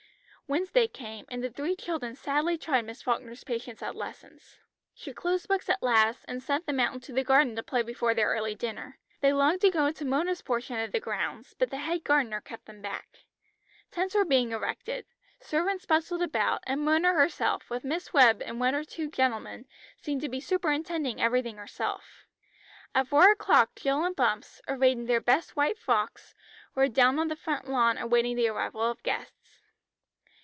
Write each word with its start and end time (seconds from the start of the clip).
Wednesday 0.51 0.85
came, 0.89 1.25
and 1.29 1.41
the 1.41 1.49
three 1.49 1.77
children 1.77 2.13
sadly 2.13 2.57
tried 2.57 2.81
Miss 2.83 3.01
Falkner's 3.01 3.45
patience 3.45 3.81
at 3.81 3.95
lessons. 3.95 4.57
She 4.93 5.13
closed 5.13 5.47
books 5.47 5.69
at 5.69 5.81
last, 5.81 6.25
and 6.27 6.43
sent 6.43 6.65
them 6.65 6.77
out 6.77 6.93
into 6.93 7.13
the 7.13 7.23
garden 7.23 7.55
to 7.55 7.63
play 7.63 7.81
before 7.83 8.13
their 8.13 8.27
early 8.27 8.53
dinner. 8.53 8.99
They 9.21 9.31
longed 9.31 9.61
to 9.61 9.69
go 9.69 9.85
into 9.85 10.03
Mona's 10.03 10.41
portion 10.41 10.77
of 10.77 10.91
the 10.91 10.99
grounds, 10.99 11.53
but 11.57 11.69
the 11.69 11.77
head 11.77 12.03
gardener 12.03 12.41
kept 12.41 12.65
them 12.65 12.81
back. 12.81 13.19
Tents 13.91 14.13
were 14.13 14.25
being 14.25 14.51
erected; 14.51 15.05
servants 15.39 15.85
bustled 15.85 16.21
about, 16.21 16.59
and 16.67 16.81
Mona 16.81 17.13
herself, 17.13 17.69
with 17.69 17.85
Miss 17.85 18.11
Webb 18.11 18.41
and 18.41 18.59
one 18.59 18.75
or 18.75 18.83
two 18.83 19.09
gentlemen, 19.09 19.65
seemed 20.01 20.19
to 20.19 20.27
be 20.27 20.41
superintending 20.41 21.21
everything 21.21 21.55
herself. 21.55 22.25
At 22.93 23.07
four 23.07 23.31
o'clock 23.31 23.73
Jill 23.75 24.03
and 24.03 24.17
Bumps, 24.17 24.61
arrayed 24.67 24.97
in 24.97 25.05
their 25.05 25.21
best 25.21 25.55
white 25.55 25.77
frocks, 25.79 26.35
were 26.75 26.89
down 26.89 27.19
on 27.19 27.29
the 27.29 27.37
front 27.37 27.69
lawn 27.69 27.97
awaiting 27.97 28.35
the 28.35 28.49
arrival 28.49 28.81
of 28.81 29.01
guests. 29.01 29.37